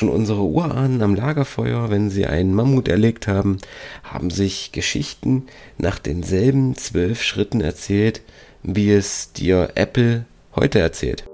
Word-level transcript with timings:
Schon 0.00 0.08
unsere 0.08 0.40
Urahnen 0.40 1.02
am 1.02 1.14
Lagerfeuer, 1.14 1.90
wenn 1.90 2.08
sie 2.08 2.24
einen 2.24 2.54
Mammut 2.54 2.88
erlegt 2.88 3.28
haben, 3.28 3.58
haben 4.02 4.30
sich 4.30 4.72
Geschichten 4.72 5.44
nach 5.76 5.98
denselben 5.98 6.74
zwölf 6.74 7.22
Schritten 7.22 7.60
erzählt, 7.60 8.22
wie 8.62 8.92
es 8.92 9.34
dir 9.34 9.72
Apple 9.74 10.24
heute 10.56 10.78
erzählt. 10.78 11.24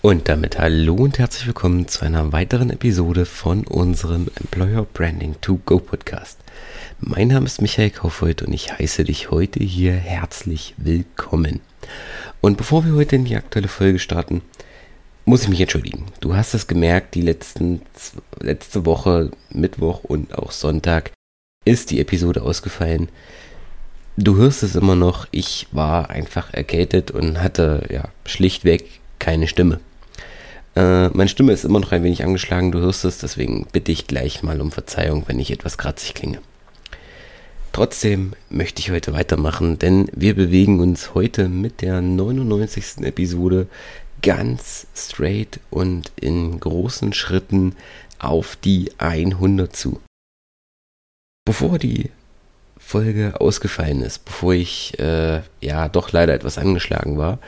Und 0.00 0.30
damit 0.30 0.58
hallo 0.58 0.94
und 0.94 1.18
herzlich 1.18 1.46
willkommen 1.46 1.86
zu 1.86 2.02
einer 2.02 2.32
weiteren 2.32 2.70
Episode 2.70 3.26
von 3.26 3.66
unserem 3.66 4.28
Employer 4.40 4.86
Branding 4.94 5.34
to 5.42 5.60
Go 5.66 5.80
Podcast. 5.80 6.38
Mein 6.98 7.28
Name 7.28 7.44
ist 7.44 7.60
Michael 7.60 7.90
Kaufhold 7.90 8.40
und 8.40 8.54
ich 8.54 8.72
heiße 8.72 9.04
dich 9.04 9.30
heute 9.30 9.62
hier 9.62 9.92
herzlich 9.92 10.74
willkommen. 10.78 11.60
Und 12.40 12.56
bevor 12.56 12.86
wir 12.86 12.94
heute 12.94 13.16
in 13.16 13.26
die 13.26 13.36
aktuelle 13.36 13.68
Folge 13.68 13.98
starten, 13.98 14.40
muss 15.30 15.44
ich 15.44 15.48
mich 15.48 15.60
entschuldigen. 15.60 16.06
Du 16.18 16.34
hast 16.34 16.54
es 16.54 16.66
gemerkt, 16.66 17.14
die 17.14 17.22
letzten, 17.22 17.82
letzte 18.40 18.84
Woche, 18.84 19.30
Mittwoch 19.50 20.02
und 20.02 20.36
auch 20.36 20.50
Sonntag 20.50 21.12
ist 21.64 21.92
die 21.92 22.00
Episode 22.00 22.42
ausgefallen. 22.42 23.08
Du 24.16 24.36
hörst 24.36 24.64
es 24.64 24.74
immer 24.74 24.96
noch, 24.96 25.28
ich 25.30 25.68
war 25.70 26.10
einfach 26.10 26.52
erkältet 26.52 27.12
und 27.12 27.40
hatte 27.40 27.86
ja 27.90 28.08
schlichtweg 28.26 28.98
keine 29.20 29.46
Stimme. 29.46 29.78
Äh, 30.74 31.10
meine 31.10 31.28
Stimme 31.28 31.52
ist 31.52 31.64
immer 31.64 31.78
noch 31.78 31.92
ein 31.92 32.02
wenig 32.02 32.24
angeschlagen, 32.24 32.72
du 32.72 32.80
hörst 32.80 33.04
es, 33.04 33.18
deswegen 33.18 33.68
bitte 33.70 33.92
ich 33.92 34.08
gleich 34.08 34.42
mal 34.42 34.60
um 34.60 34.72
Verzeihung, 34.72 35.22
wenn 35.28 35.38
ich 35.38 35.52
etwas 35.52 35.78
kratzig 35.78 36.14
klinge. 36.14 36.40
Trotzdem 37.72 38.32
möchte 38.48 38.80
ich 38.80 38.90
heute 38.90 39.12
weitermachen, 39.12 39.78
denn 39.78 40.08
wir 40.12 40.34
bewegen 40.34 40.80
uns 40.80 41.14
heute 41.14 41.48
mit 41.48 41.82
der 41.82 42.00
99. 42.00 43.04
Episode 43.04 43.68
ganz 44.22 44.86
straight 44.94 45.60
und 45.70 46.12
in 46.16 46.60
großen 46.60 47.12
Schritten 47.12 47.76
auf 48.18 48.56
die 48.56 48.92
100 48.98 49.74
zu. 49.74 50.00
Bevor 51.44 51.78
die 51.78 52.10
Folge 52.78 53.40
ausgefallen 53.40 54.02
ist, 54.02 54.24
bevor 54.24 54.54
ich 54.54 54.98
äh, 54.98 55.42
ja 55.60 55.88
doch 55.88 56.12
leider 56.12 56.34
etwas 56.34 56.58
angeschlagen 56.58 57.18
war, 57.18 57.38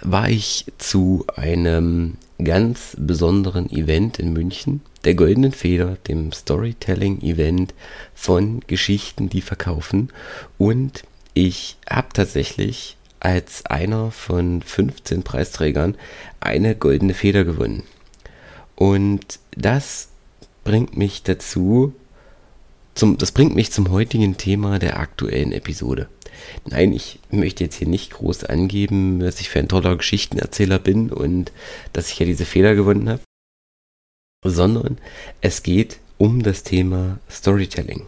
war 0.00 0.28
ich 0.28 0.66
zu 0.78 1.26
einem 1.36 2.16
ganz 2.42 2.96
besonderen 2.98 3.70
Event 3.70 4.18
in 4.18 4.32
München, 4.32 4.80
der 5.04 5.14
Goldenen 5.14 5.52
Feder, 5.52 5.96
dem 6.08 6.32
Storytelling-Event 6.32 7.74
von 8.14 8.60
Geschichten, 8.66 9.28
die 9.28 9.40
verkaufen. 9.40 10.10
Und 10.58 11.04
ich 11.34 11.76
habe 11.88 12.08
tatsächlich 12.12 12.96
als 13.20 13.64
einer 13.66 14.10
von 14.10 14.62
15 14.62 15.22
Preisträgern 15.22 15.96
eine 16.40 16.74
goldene 16.76 17.14
Feder 17.14 17.44
gewonnen. 17.44 17.82
Und 18.74 19.38
das 19.56 20.08
bringt 20.64 20.96
mich 20.96 21.22
dazu, 21.22 21.94
zum, 22.94 23.18
das 23.18 23.32
bringt 23.32 23.54
mich 23.54 23.72
zum 23.72 23.90
heutigen 23.90 24.36
Thema 24.36 24.78
der 24.78 24.98
aktuellen 24.98 25.52
Episode. 25.52 26.08
Nein, 26.64 26.92
ich 26.92 27.18
möchte 27.30 27.64
jetzt 27.64 27.76
hier 27.76 27.88
nicht 27.88 28.12
groß 28.12 28.44
angeben, 28.44 29.20
dass 29.20 29.40
ich 29.40 29.48
für 29.48 29.58
ein 29.58 29.68
toller 29.68 29.96
Geschichtenerzähler 29.96 30.78
bin 30.78 31.10
und 31.10 31.52
dass 31.92 32.10
ich 32.10 32.18
ja 32.18 32.26
diese 32.26 32.44
Feder 32.44 32.74
gewonnen 32.74 33.08
habe, 33.08 33.22
sondern 34.44 34.98
es 35.40 35.62
geht 35.62 35.98
um 36.18 36.42
das 36.42 36.62
Thema 36.62 37.18
Storytelling 37.30 38.06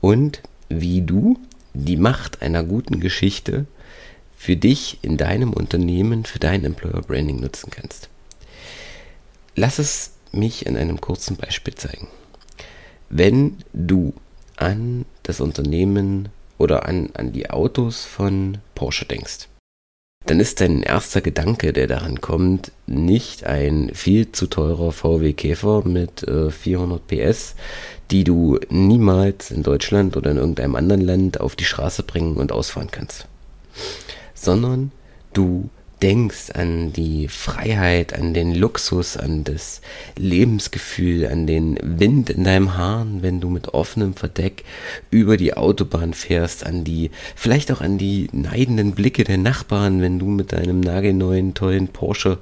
und 0.00 0.42
wie 0.68 1.02
du 1.02 1.38
die 1.74 1.96
Macht 1.96 2.42
einer 2.42 2.64
guten 2.64 3.00
Geschichte 3.00 3.66
für 4.42 4.56
dich 4.56 4.98
in 5.02 5.18
deinem 5.18 5.52
Unternehmen, 5.52 6.24
für 6.24 6.40
dein 6.40 6.64
Employer 6.64 7.00
Branding 7.02 7.38
nutzen 7.38 7.70
kannst. 7.70 8.08
Lass 9.54 9.78
es 9.78 10.14
mich 10.32 10.66
in 10.66 10.76
einem 10.76 11.00
kurzen 11.00 11.36
Beispiel 11.36 11.76
zeigen. 11.76 12.08
Wenn 13.08 13.58
du 13.72 14.14
an 14.56 15.04
das 15.22 15.40
Unternehmen 15.40 16.30
oder 16.58 16.86
an, 16.86 17.10
an 17.14 17.30
die 17.30 17.50
Autos 17.50 18.04
von 18.04 18.58
Porsche 18.74 19.04
denkst, 19.04 19.46
dann 20.26 20.40
ist 20.40 20.60
dein 20.60 20.82
erster 20.82 21.20
Gedanke, 21.20 21.72
der 21.72 21.86
daran 21.86 22.20
kommt, 22.20 22.72
nicht 22.88 23.44
ein 23.44 23.92
viel 23.94 24.32
zu 24.32 24.48
teurer 24.48 24.90
VW 24.90 25.34
Käfer 25.34 25.86
mit 25.86 26.24
äh, 26.24 26.50
400 26.50 27.06
PS, 27.06 27.54
die 28.10 28.24
du 28.24 28.58
niemals 28.70 29.52
in 29.52 29.62
Deutschland 29.62 30.16
oder 30.16 30.32
in 30.32 30.38
irgendeinem 30.38 30.74
anderen 30.74 31.02
Land 31.02 31.40
auf 31.40 31.54
die 31.54 31.64
Straße 31.64 32.02
bringen 32.02 32.38
und 32.38 32.50
ausfahren 32.50 32.90
kannst 32.90 33.28
sondern 34.42 34.92
du 35.32 35.70
denkst 36.02 36.50
an 36.54 36.92
die 36.92 37.28
Freiheit, 37.28 38.12
an 38.12 38.34
den 38.34 38.54
Luxus, 38.54 39.16
an 39.16 39.44
das 39.44 39.80
Lebensgefühl, 40.16 41.28
an 41.28 41.46
den 41.46 41.78
Wind 41.80 42.28
in 42.28 42.42
deinem 42.42 42.76
Haaren, 42.76 43.22
wenn 43.22 43.40
du 43.40 43.48
mit 43.48 43.68
offenem 43.68 44.14
Verdeck 44.14 44.64
über 45.10 45.36
die 45.36 45.54
Autobahn 45.54 46.12
fährst, 46.12 46.66
an 46.66 46.82
die, 46.82 47.12
vielleicht 47.36 47.70
auch 47.70 47.80
an 47.80 47.98
die 47.98 48.28
neidenden 48.32 48.92
Blicke 48.92 49.22
der 49.22 49.38
Nachbarn, 49.38 50.02
wenn 50.02 50.18
du 50.18 50.26
mit 50.26 50.52
deinem 50.52 50.80
nagelneuen, 50.80 51.54
tollen 51.54 51.88
Porsche 51.88 52.38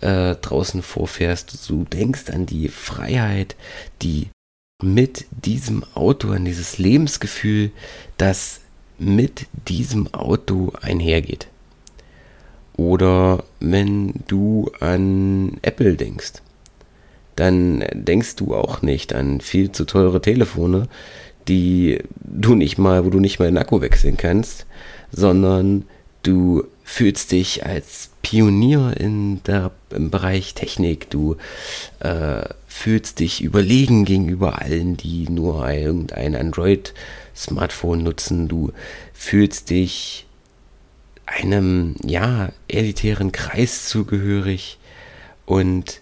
äh, 0.00 0.36
draußen 0.36 0.82
vorfährst. 0.82 1.68
Du 1.68 1.84
denkst 1.84 2.30
an 2.30 2.46
die 2.46 2.68
Freiheit, 2.68 3.56
die 4.00 4.28
mit 4.82 5.26
diesem 5.44 5.84
Auto, 5.94 6.30
an 6.30 6.46
dieses 6.46 6.78
Lebensgefühl, 6.78 7.72
das 8.16 8.60
mit 9.00 9.46
diesem 9.66 10.12
Auto 10.14 10.72
einhergeht. 10.80 11.48
Oder 12.76 13.44
wenn 13.58 14.14
du 14.28 14.70
an 14.80 15.58
Apple 15.62 15.94
denkst, 15.94 16.34
dann 17.36 17.84
denkst 17.92 18.36
du 18.36 18.54
auch 18.54 18.82
nicht 18.82 19.14
an 19.14 19.40
viel 19.40 19.72
zu 19.72 19.84
teure 19.84 20.20
Telefone, 20.20 20.88
die 21.48 21.98
du 22.20 22.54
nicht 22.54 22.78
mal, 22.78 23.04
wo 23.04 23.10
du 23.10 23.18
nicht 23.18 23.38
mal 23.38 23.46
den 23.46 23.58
Akku 23.58 23.80
wechseln 23.80 24.16
kannst, 24.16 24.66
sondern 25.10 25.84
du 26.22 26.64
fühlst 26.84 27.32
dich 27.32 27.64
als 27.64 28.10
Pionier 28.22 28.94
in 28.98 29.42
der, 29.44 29.70
im 29.90 30.10
Bereich 30.10 30.54
Technik. 30.54 31.08
Du 31.10 31.36
äh, 32.00 32.42
fühlst 32.70 33.18
dich 33.18 33.42
überlegen 33.42 34.04
gegenüber 34.04 34.62
allen, 34.62 34.96
die 34.96 35.28
nur 35.28 35.68
irgendein 35.68 36.36
Android 36.36 36.94
Smartphone 37.36 38.02
nutzen, 38.02 38.48
du 38.48 38.72
fühlst 39.12 39.70
dich 39.70 40.26
einem, 41.26 41.96
ja, 42.04 42.52
elitären 42.68 43.32
Kreis 43.32 43.88
zugehörig 43.88 44.78
und 45.46 46.00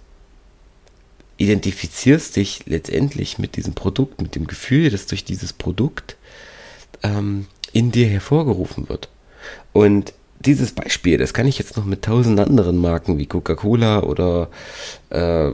identifizierst 1.39 2.37
dich 2.37 2.67
letztendlich 2.67 3.39
mit 3.39 3.57
diesem 3.57 3.75
Produkt, 3.75 4.21
mit 4.21 4.35
dem 4.35 4.47
Gefühl, 4.47 4.91
das 4.91 5.07
durch 5.07 5.25
dieses 5.25 5.53
Produkt 5.53 6.17
ähm, 7.03 7.47
in 7.73 7.93
dir 7.93 8.09
hervorgerufen 8.09 8.89
wird. 8.89 9.09
Und 9.73 10.13
dieses 10.41 10.73
Beispiel, 10.73 11.19
das 11.19 11.35
kann 11.35 11.47
ich 11.47 11.59
jetzt 11.59 11.77
noch 11.77 11.85
mit 11.85 12.03
tausend 12.03 12.39
anderen 12.41 12.77
Marken 12.77 13.19
wie 13.19 13.27
Coca-Cola 13.27 14.03
oder 14.03 14.49
äh, 15.11 15.51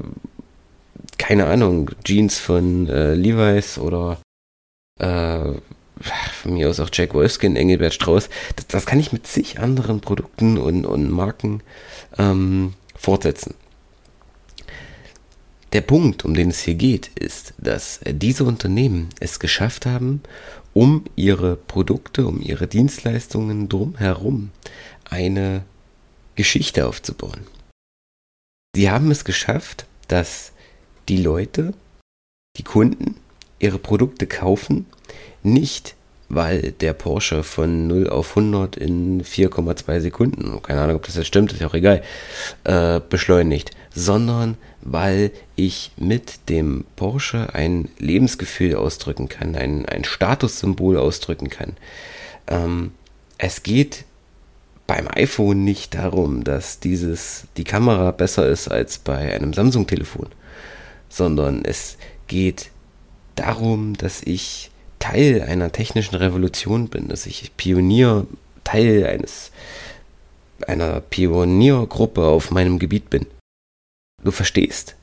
keine 1.19 1.47
Ahnung, 1.47 1.91
Jeans 2.05 2.39
von 2.39 2.89
äh, 2.89 3.15
Levi's 3.15 3.79
oder 3.79 4.21
äh, 4.99 5.53
von 6.43 6.55
mir 6.55 6.69
aus 6.69 6.81
auch 6.81 6.91
Jack 6.93 7.15
Wolfskin, 7.15 7.57
Engelbert 7.57 7.95
Strauß, 7.95 8.29
das, 8.57 8.67
das 8.67 8.87
kann 8.87 9.01
ich 9.01 9.13
mit 9.13 9.27
zig 9.27 9.59
anderen 9.61 10.01
Produkten 10.01 10.59
und, 10.59 10.85
und 10.85 11.11
Marken 11.11 11.63
ähm, 12.19 12.75
fortsetzen. 12.97 13.55
Der 15.73 15.81
Punkt, 15.81 16.25
um 16.25 16.35
den 16.35 16.51
es 16.51 16.61
hier 16.61 16.75
geht, 16.75 17.09
ist, 17.19 17.55
dass 17.59 17.99
diese 18.07 18.45
Unternehmen 18.45 19.09
es 19.19 19.41
geschafft 19.41 19.87
haben, 19.87 20.23
um 20.73 21.05
ihre 21.17 21.57
Produkte, 21.57 22.27
um 22.27 22.41
ihre 22.41 22.69
Dienstleistungen 22.69 23.69
drumherum 23.69 24.51
eine 25.09 25.65
Geschichte 26.37 26.87
aufzubauen. 26.87 27.47
Sie 28.77 28.91
haben 28.91 29.11
es 29.11 29.25
geschafft, 29.25 29.87
dass 30.07 30.53
die 31.09 31.19
Leute, 31.19 31.75
die 32.57 32.63
Kunden, 32.63 33.17
ihre 33.59 33.79
Produkte 33.79 34.27
kaufen, 34.27 34.87
nicht 35.43 35.95
weil 36.29 36.73
der 36.73 36.95
Porsche 36.95 37.43
von 37.43 37.87
0 37.87 38.09
auf 38.09 38.31
100 38.37 38.77
in 38.77 39.23
4,2 39.23 40.01
Sekunden, 40.01 40.61
keine 40.63 40.81
Ahnung, 40.81 40.97
ob 40.97 41.07
das 41.07 41.17
jetzt 41.17 41.27
stimmt, 41.27 41.53
ist 41.53 41.61
ja 41.61 41.69
auch 41.69 41.75
egal, 41.75 42.03
äh, 42.65 43.01
beschleunigt, 43.09 43.71
sondern 43.95 44.57
weil 44.81 45.31
ich 45.57 45.93
mit 45.97 46.49
dem 46.49 46.85
Porsche 46.97 47.55
ein 47.55 47.89
Lebensgefühl 47.99 48.75
ausdrücken 48.75 49.29
kann, 49.29 49.55
ein, 49.55 49.87
ein 49.87 50.05
Statussymbol 50.05 50.97
ausdrücken 50.99 51.51
kann. 51.51 51.77
Ähm, 52.47 52.93
es 53.39 53.63
geht 53.63 54.05
beim 54.87 55.09
iPhone 55.09 55.65
nicht 55.65 55.95
darum, 55.95 56.45
dass 56.45 56.81
dieses, 56.81 57.45
die 57.57 57.65
Kamera 57.65 58.11
besser 58.11 58.47
ist 58.49 58.69
als 58.69 58.99
bei 58.99 59.35
einem 59.35 59.53
Samsung-Telefon, 59.55 60.29
sondern 61.09 61.65
es 61.65 61.97
geht 62.27 62.71
darum, 63.37 63.97
dass 63.97 64.23
ich 64.23 64.71
Teil 64.99 65.43
einer 65.43 65.71
technischen 65.71 66.15
Revolution 66.15 66.89
bin, 66.89 67.09
dass 67.09 67.27
ich 67.27 67.57
Pionier, 67.57 68.27
Teil 68.65 69.07
eines, 69.07 69.51
einer 70.67 71.01
Pioniergruppe 71.01 72.25
auf 72.27 72.51
meinem 72.51 72.79
Gebiet 72.79 73.11
bin. 73.11 73.27
Du 74.23 74.31
verstehst, 74.31 74.97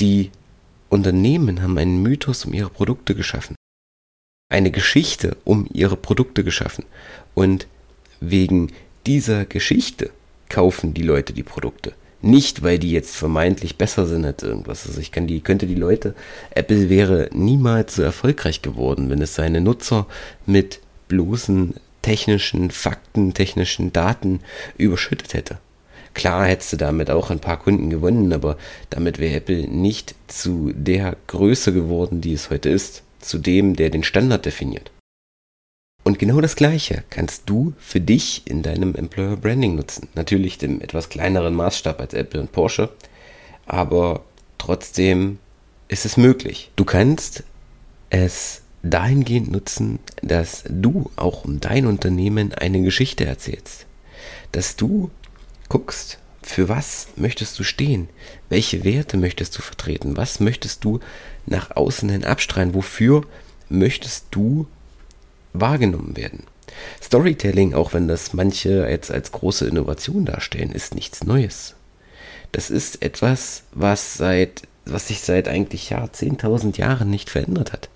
die 0.00 0.30
Unternehmen 0.90 1.62
haben 1.62 1.78
einen 1.78 2.02
Mythos 2.02 2.44
um 2.44 2.52
ihre 2.52 2.70
Produkte 2.70 3.14
geschaffen. 3.14 3.56
Eine 4.50 4.70
Geschichte 4.70 5.36
um 5.44 5.66
ihre 5.72 5.96
Produkte 5.96 6.44
geschaffen. 6.44 6.84
Und 7.34 7.66
wegen 8.20 8.72
dieser 9.06 9.46
Geschichte 9.46 10.10
kaufen 10.48 10.94
die 10.94 11.02
Leute 11.02 11.32
die 11.32 11.42
Produkte. 11.42 11.94
Nicht, 12.24 12.62
weil 12.62 12.78
die 12.78 12.90
jetzt 12.90 13.14
vermeintlich 13.14 13.76
besser 13.76 14.06
sind 14.06 14.24
als 14.24 14.42
irgendwas. 14.42 14.86
Also 14.86 14.98
ich 14.98 15.12
kann 15.12 15.26
die, 15.26 15.42
könnte 15.42 15.66
die 15.66 15.74
Leute, 15.74 16.14
Apple 16.54 16.88
wäre 16.88 17.28
niemals 17.34 17.96
so 17.96 18.02
erfolgreich 18.02 18.62
geworden, 18.62 19.10
wenn 19.10 19.20
es 19.20 19.34
seine 19.34 19.60
Nutzer 19.60 20.06
mit 20.46 20.80
bloßen 21.08 21.74
technischen 22.00 22.70
Fakten, 22.70 23.34
technischen 23.34 23.92
Daten 23.92 24.40
überschüttet 24.78 25.34
hätte. 25.34 25.58
Klar 26.14 26.46
hättest 26.46 26.72
du 26.72 26.76
damit 26.78 27.10
auch 27.10 27.28
ein 27.28 27.40
paar 27.40 27.58
Kunden 27.58 27.90
gewonnen, 27.90 28.32
aber 28.32 28.56
damit 28.88 29.18
wäre 29.18 29.36
Apple 29.36 29.68
nicht 29.68 30.14
zu 30.26 30.72
der 30.74 31.18
Größe 31.26 31.74
geworden, 31.74 32.22
die 32.22 32.32
es 32.32 32.48
heute 32.48 32.70
ist, 32.70 33.02
zu 33.20 33.36
dem, 33.36 33.76
der 33.76 33.90
den 33.90 34.02
Standard 34.02 34.46
definiert. 34.46 34.90
Und 36.14 36.20
genau 36.20 36.40
das 36.40 36.54
Gleiche 36.54 37.02
kannst 37.10 37.50
du 37.50 37.72
für 37.76 38.00
dich 38.00 38.42
in 38.44 38.62
deinem 38.62 38.94
Employer 38.94 39.36
Branding 39.36 39.74
nutzen. 39.74 40.06
Natürlich 40.14 40.62
im 40.62 40.80
etwas 40.80 41.08
kleineren 41.08 41.56
Maßstab 41.56 42.00
als 42.00 42.14
Apple 42.14 42.40
und 42.40 42.52
Porsche, 42.52 42.90
aber 43.66 44.22
trotzdem 44.56 45.40
ist 45.88 46.04
es 46.04 46.16
möglich. 46.16 46.70
Du 46.76 46.84
kannst 46.84 47.42
es 48.10 48.62
dahingehend 48.84 49.50
nutzen, 49.50 49.98
dass 50.22 50.62
du 50.68 51.10
auch 51.16 51.46
um 51.46 51.58
dein 51.58 51.84
Unternehmen 51.84 52.54
eine 52.54 52.80
Geschichte 52.82 53.24
erzählst. 53.24 53.84
Dass 54.52 54.76
du 54.76 55.10
guckst, 55.68 56.20
für 56.42 56.68
was 56.68 57.08
möchtest 57.16 57.58
du 57.58 57.64
stehen? 57.64 58.08
Welche 58.48 58.84
Werte 58.84 59.16
möchtest 59.16 59.58
du 59.58 59.62
vertreten? 59.62 60.16
Was 60.16 60.38
möchtest 60.38 60.84
du 60.84 61.00
nach 61.44 61.74
außen 61.74 62.08
hin 62.08 62.22
abstrahlen? 62.22 62.72
Wofür 62.72 63.22
möchtest 63.68 64.26
du 64.30 64.68
wahrgenommen 65.54 66.16
werden. 66.16 66.44
Storytelling, 67.02 67.72
auch 67.72 67.94
wenn 67.94 68.08
das 68.08 68.34
manche 68.34 68.86
jetzt 68.88 69.10
als 69.10 69.32
große 69.32 69.66
Innovation 69.66 70.26
darstellen, 70.26 70.72
ist 70.72 70.94
nichts 70.94 71.24
Neues. 71.24 71.74
Das 72.52 72.70
ist 72.70 73.02
etwas, 73.02 73.64
was 73.72 74.14
seit, 74.14 74.62
was 74.84 75.08
sich 75.08 75.20
seit 75.20 75.48
eigentlich 75.48 75.90
ja 75.90 76.04
10.000 76.04 76.76
Jahren 76.76 77.10
nicht 77.10 77.30
verändert 77.30 77.72
hat. 77.72 77.88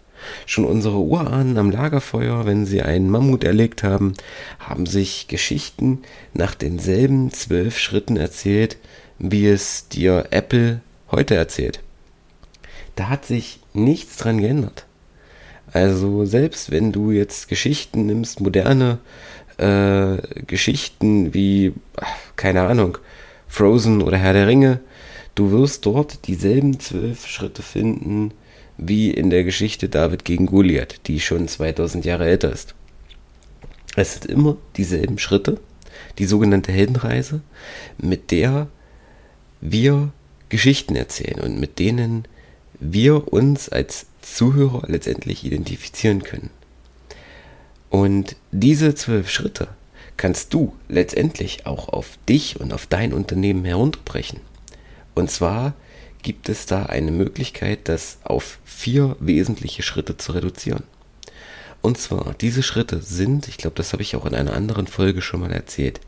Schon 0.47 0.65
unsere 0.65 0.99
Urahnen 0.99 1.59
am 1.59 1.71
Lagerfeuer, 1.71 2.45
wenn 2.45 2.67
sie 2.67 2.83
einen 2.83 3.09
Mammut 3.11 3.45
erlegt 3.45 3.83
haben, 3.83 4.15
haben 4.59 4.87
sich 4.87 5.29
Geschichten 5.29 6.03
nach 6.35 6.55
denselben 6.55 7.33
zwölf 7.33 7.79
Schritten 7.79 8.17
erzählt, 8.17 8.79
wie 9.19 9.47
es 9.47 9.89
dir 9.89 10.27
Apple 10.31 10.81
heute 11.11 11.35
erzählt. 11.37 11.81
Da 12.97 13.09
hat 13.09 13.27
sich 13.27 13.61
nichts 13.75 14.17
dran 14.17 14.41
geändert. 14.41 14.87
Also 15.73 16.25
selbst 16.25 16.70
wenn 16.70 16.93
du 16.93 17.11
jetzt 17.11 17.49
Geschichten 17.49 18.06
nimmst, 18.06 18.41
moderne 18.41 18.99
äh, 19.59 20.17
Geschichten 20.47 21.35
wie, 21.35 21.73
keine 22.37 22.62
Ahnung, 22.62 22.99
Frozen 23.49 24.03
oder 24.03 24.17
Herr 24.17 24.32
der 24.32 24.47
Ringe, 24.47 24.81
du 25.35 25.50
wirst 25.50 25.87
dort 25.87 26.26
dieselben 26.26 26.81
zwölf 26.81 27.26
Schritte 27.26 27.62
finden 27.62 28.32
wie 28.76 29.11
in 29.11 29.31
der 29.31 29.44
Geschichte 29.44 29.88
David 29.88 30.25
gegen 30.25 30.47
Goliath, 30.47 31.00
die 31.06 31.20
schon 31.20 31.49
2000 31.49 32.05
Jahre 32.05 32.26
älter 32.26 32.53
ist. 32.53 32.75
Es 33.97 34.14
sind 34.14 34.26
immer 34.26 34.56
dieselben 34.76 35.19
Schritte, 35.19 35.61
die 36.19 36.26
sogenannte 36.26 36.71
Heldenreise, 36.71 37.41
mit 37.99 38.31
der 38.31 38.69
wir 39.61 40.12
Geschichten 40.49 40.94
erzählen 40.94 41.41
und 41.41 41.59
mit 41.59 41.79
denen 41.79 42.26
wir 42.79 43.32
uns 43.32 43.69
als 43.69 44.06
Zuhörer 44.20 44.82
letztendlich 44.87 45.44
identifizieren 45.44 46.23
können. 46.23 46.50
Und 47.91 48.37
diese 48.53 48.94
zwölf 48.94 49.31
Schritte 49.31 49.69
kannst 50.17 50.53
du 50.53 50.75
letztendlich 50.88 51.67
auch 51.67 51.88
auf 51.88 52.19
dich 52.29 52.61
und 52.61 52.73
auf 52.73 52.87
dein 52.87 53.12
Unternehmen 53.12 53.65
herunterbrechen. 53.65 54.41
Und 55.15 55.31
zwar 55.31 55.75
gibt 56.23 56.49
es 56.49 56.67
da 56.67 56.85
eine 56.85 57.12
Möglichkeit, 57.12 57.88
das 57.88 58.19
auf 58.25 58.59
vier 58.65 59.17
wesentliche 59.20 59.82
Schritte 59.82 60.17
zu 60.17 60.32
reduzieren. 60.32 60.82
Und 61.81 61.97
zwar, 61.97 62.35
diese 62.41 62.62
Schritte 62.62 63.00
sind, 63.00 63.49
ich 63.49 63.56
glaube, 63.56 63.76
das 63.76 63.93
habe 63.93 64.03
ich 64.03 64.17
auch 64.17 64.26
in 64.26 64.35
einer 64.35 64.53
anderen 64.53 64.88
Folge 64.88 65.23
schon 65.23 65.41
mal 65.41 65.53
erzählt. 65.53 66.00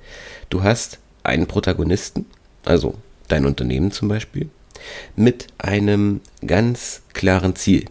Du 0.50 0.62
hast 0.62 0.98
einen 1.22 1.46
Protagonisten, 1.46 2.26
also 2.64 2.94
dein 3.28 3.46
Unternehmen 3.46 3.92
zum 3.92 4.08
Beispiel, 4.08 4.50
mit 5.14 5.46
einem 5.58 6.20
ganz 6.44 7.02
klaren 7.12 7.54
Ziel. 7.54 7.86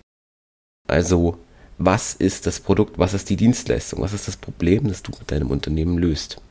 Also, 0.89 1.37
was 1.77 2.13
ist 2.13 2.45
das 2.45 2.59
Produkt, 2.59 2.99
was 2.99 3.13
ist 3.13 3.29
die 3.29 3.37
Dienstleistung, 3.37 4.01
was 4.01 4.13
ist 4.13 4.27
das 4.27 4.37
Problem, 4.37 4.87
das 4.87 5.01
du 5.01 5.11
mit 5.17 5.31
deinem 5.31 5.49
Unternehmen 5.49 5.97
löst. 5.97 6.41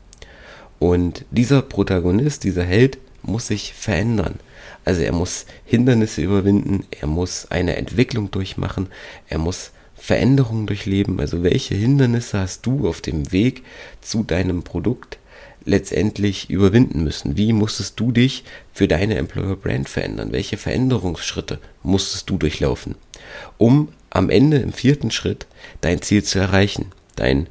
Und 0.79 1.25
dieser 1.31 1.63
Protagonist, 1.63 2.45
dieser 2.45 2.65
Held 2.65 2.99
muss 3.23 3.49
sich 3.49 3.75
verändern. 3.75 4.37
Also 4.85 5.03
er 5.03 5.13
muss 5.13 5.45
Hindernisse 5.65 6.23
überwinden, 6.23 6.85
er 6.91 7.09
muss 7.09 7.51
eine 7.51 7.77
Entwicklung 7.77 8.31
durchmachen, 8.31 8.89
er 9.29 9.39
muss 9.39 9.73
Veränderungen 9.97 10.67
durchleben. 10.67 11.21
Also 11.21 11.43
welche 11.43 11.75
Hindernisse 11.75 12.39
hast 12.39 12.65
du 12.65 12.89
auf 12.89 13.01
dem 13.01 13.33
Weg 13.33 13.65
zu 14.01 14.23
deinem 14.23 14.63
Produkt 14.63 15.19
letztendlich 15.65 16.51
überwinden 16.51 17.05
müssen? 17.05 17.37
Wie 17.37 17.53
musstest 17.53 17.99
du 18.01 18.13
dich 18.13 18.45
für 18.73 18.89
deine 18.89 19.17
Employer 19.17 19.57
Brand 19.57 19.89
verändern? 19.89 20.33
Welche 20.33 20.57
Veränderungsschritte 20.57 21.59
musstest 21.83 22.31
du 22.31 22.39
durchlaufen, 22.39 22.95
um 23.59 23.89
am 24.11 24.31
Ende 24.31 24.59
im 24.59 24.73
vierten 24.73 25.11
Schritt 25.11 25.47
dein 25.81 26.03
Ziel 26.03 26.23
zu 26.25 26.39
erreichen, 26.39 26.87
dein 27.17 27.49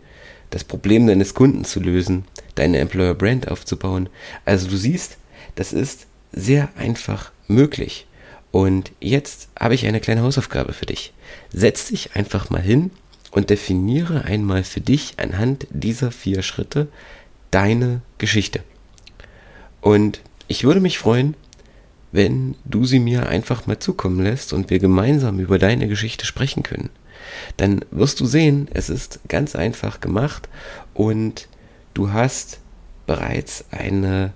das 0.50 0.64
Problem 0.64 1.08
deines 1.08 1.34
Kunden 1.34 1.66
zu 1.66 1.80
lösen, 1.80 2.26
deine 2.56 2.80
Employer 2.80 3.14
Brand 3.14 3.50
aufzubauen. 3.50 4.10
Also 4.46 4.70
du 4.70 4.78
siehst, 4.78 5.18
das 5.56 5.74
ist 5.74 6.08
sehr 6.32 6.70
einfach 6.78 7.32
möglich. 7.48 8.08
Und 8.52 8.92
jetzt 9.00 9.50
habe 9.60 9.76
ich 9.76 9.86
eine 9.86 10.00
kleine 10.00 10.22
Hausaufgabe 10.22 10.74
für 10.74 10.86
dich. 10.86 11.14
Setz 11.52 11.88
dich 11.88 12.16
einfach 12.16 12.50
mal 12.50 12.62
hin 12.62 12.92
und 13.32 13.50
definiere 13.50 14.24
einmal 14.24 14.64
für 14.64 14.82
dich 14.82 15.16
anhand 15.18 15.68
dieser 15.70 16.12
vier 16.12 16.42
Schritte 16.42 16.88
deine 17.58 18.02
Geschichte. 18.20 18.60
Und 19.82 20.22
ich 20.48 20.64
würde 20.64 20.80
mich 20.80 21.00
freuen, 21.00 21.34
wenn 22.12 22.54
du 22.66 22.86
sie 22.86 23.00
mir 23.00 23.30
einfach 23.30 23.66
mal 23.66 23.80
zukommen 23.80 24.24
lässt 24.24 24.54
und 24.54 24.70
wir 24.70 24.78
gemeinsam 24.78 25.40
über 25.40 25.58
deine 25.58 25.88
Geschichte 25.88 26.24
sprechen 26.28 26.62
können. 26.62 26.92
Dann 27.58 27.84
wirst 27.90 28.20
du 28.20 28.28
sehen, 28.28 28.68
es 28.76 28.92
ist 28.92 29.22
ganz 29.28 29.56
einfach 29.56 30.02
gemacht 30.02 30.48
und 30.94 31.48
du 31.96 32.14
hast 32.14 32.60
bereits 33.08 33.66
eine, 33.72 34.34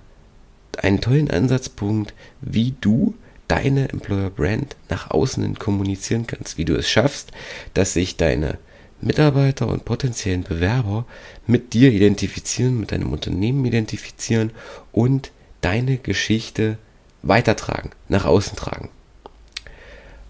einen 0.78 1.00
tollen 1.00 1.30
Ansatzpunkt, 1.30 2.14
wie 2.40 2.74
du 2.80 3.14
deine 3.46 3.88
Employer 3.90 4.30
Brand 4.30 4.74
nach 4.88 5.12
außen 5.12 5.60
kommunizieren 5.60 6.26
kannst, 6.26 6.58
wie 6.58 6.64
du 6.64 6.74
es 6.74 6.90
schaffst, 6.90 7.30
dass 7.72 7.92
sich 7.92 8.16
deine 8.16 8.58
Mitarbeiter 9.02 9.66
und 9.66 9.84
potenziellen 9.84 10.44
Bewerber 10.44 11.04
mit 11.46 11.74
dir 11.74 11.92
identifizieren, 11.92 12.78
mit 12.80 12.92
deinem 12.92 13.12
Unternehmen 13.12 13.64
identifizieren 13.64 14.50
und 14.92 15.32
deine 15.60 15.98
Geschichte 15.98 16.78
weitertragen, 17.22 17.90
nach 18.08 18.24
außen 18.24 18.56
tragen. 18.56 18.88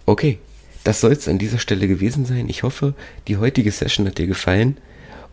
Okay, 0.06 0.38
das 0.84 1.00
soll 1.00 1.12
es 1.12 1.28
an 1.28 1.38
dieser 1.38 1.58
Stelle 1.58 1.86
gewesen 1.86 2.24
sein. 2.24 2.48
Ich 2.48 2.62
hoffe, 2.62 2.94
die 3.28 3.36
heutige 3.36 3.70
Session 3.70 4.06
hat 4.06 4.18
dir 4.18 4.26
gefallen 4.26 4.78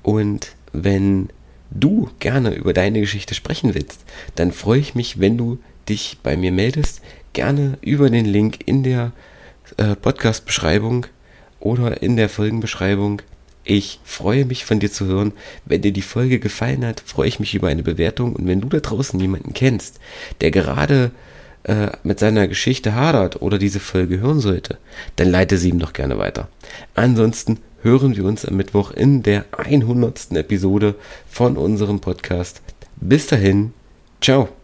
und 0.03 0.53
wenn 0.71 1.29
du 1.71 2.09
gerne 2.19 2.53
über 2.53 2.73
deine 2.73 2.99
Geschichte 2.99 3.33
sprechen 3.35 3.73
willst, 3.73 4.03
dann 4.35 4.51
freue 4.51 4.79
ich 4.79 4.95
mich, 4.95 5.19
wenn 5.19 5.37
du 5.37 5.59
dich 5.87 6.17
bei 6.23 6.37
mir 6.37 6.51
meldest. 6.51 7.01
Gerne 7.33 7.77
über 7.81 8.09
den 8.09 8.25
Link 8.25 8.59
in 8.67 8.83
der 8.83 9.11
äh, 9.77 9.95
Podcast-Beschreibung 9.95 11.05
oder 11.59 12.01
in 12.01 12.15
der 12.15 12.29
Folgenbeschreibung 12.29 13.21
Ich 13.63 13.99
freue 14.03 14.45
mich 14.45 14.65
von 14.65 14.79
dir 14.79 14.91
zu 14.91 15.05
hören. 15.05 15.33
Wenn 15.65 15.81
dir 15.81 15.91
die 15.91 16.01
Folge 16.01 16.39
gefallen 16.39 16.85
hat, 16.85 17.01
freue 17.05 17.27
ich 17.27 17.39
mich 17.39 17.53
über 17.53 17.67
eine 17.67 17.83
Bewertung. 17.83 18.35
Und 18.35 18.47
wenn 18.47 18.61
du 18.61 18.69
da 18.69 18.79
draußen 18.79 19.19
jemanden 19.19 19.53
kennst, 19.53 19.99
der 20.41 20.51
gerade 20.51 21.11
äh, 21.63 21.89
mit 22.03 22.19
seiner 22.19 22.47
Geschichte 22.47 22.95
hadert 22.95 23.41
oder 23.41 23.59
diese 23.59 23.79
Folge 23.79 24.19
hören 24.19 24.39
sollte, 24.39 24.77
dann 25.17 25.29
leite 25.29 25.57
sie 25.57 25.69
ihm 25.69 25.79
doch 25.79 25.93
gerne 25.93 26.17
weiter. 26.17 26.47
Ansonsten 26.95 27.59
hören 27.81 28.15
wir 28.15 28.25
uns 28.25 28.45
am 28.45 28.57
Mittwoch 28.57 28.91
in 28.91 29.23
der 29.23 29.45
100. 29.57 30.31
Episode 30.31 30.95
von 31.29 31.57
unserem 31.57 31.99
Podcast. 31.99 32.61
Bis 32.95 33.27
dahin, 33.27 33.73
ciao. 34.21 34.58